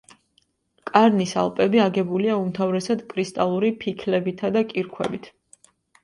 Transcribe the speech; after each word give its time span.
კარნის 0.91 1.33
ალპები 1.41 1.81
აგებულია 1.83 2.37
უმთავრესად 2.43 3.03
კრისტალური 3.11 3.69
ფიქლებითა 3.83 4.51
და 4.57 4.65
კირქვებით. 4.71 5.29